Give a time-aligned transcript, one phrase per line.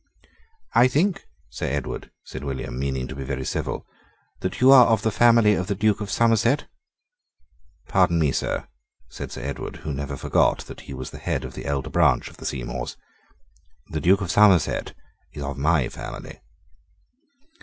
[0.73, 3.85] "I think, Sir Edward," said William, meaning to be very civil,
[4.39, 6.65] "that you are of the family of the Duke of Somerset."
[7.87, 8.67] "Pardon me, sir,"
[9.09, 12.29] said Sir Edward, who never forgot that he was the head of the elder branch
[12.29, 12.97] of the Seymours,
[13.91, 14.95] "the Duke of Somerset
[15.33, 16.39] is of my family."